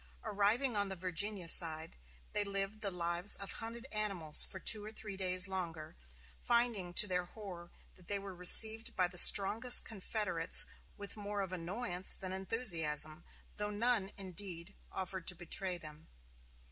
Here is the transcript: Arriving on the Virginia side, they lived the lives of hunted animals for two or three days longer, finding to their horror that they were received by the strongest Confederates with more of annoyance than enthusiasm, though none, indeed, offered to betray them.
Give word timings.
Arriving 0.23 0.75
on 0.75 0.89
the 0.89 0.95
Virginia 0.95 1.47
side, 1.47 1.95
they 2.33 2.43
lived 2.43 2.81
the 2.81 2.89
lives 2.89 3.35
of 3.35 3.51
hunted 3.51 3.85
animals 3.91 4.43
for 4.43 4.57
two 4.59 4.83
or 4.83 4.91
three 4.91 5.15
days 5.15 5.47
longer, 5.47 5.95
finding 6.41 6.91
to 6.91 7.05
their 7.05 7.25
horror 7.25 7.69
that 7.95 8.07
they 8.07 8.17
were 8.17 8.33
received 8.33 8.95
by 8.95 9.07
the 9.07 9.15
strongest 9.19 9.85
Confederates 9.85 10.65
with 10.97 11.15
more 11.15 11.41
of 11.41 11.53
annoyance 11.53 12.15
than 12.15 12.33
enthusiasm, 12.33 13.23
though 13.57 13.69
none, 13.69 14.09
indeed, 14.17 14.73
offered 14.91 15.27
to 15.27 15.35
betray 15.35 15.77
them. 15.77 16.07